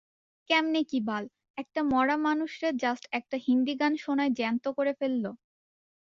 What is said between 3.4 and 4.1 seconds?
হিন্দী গান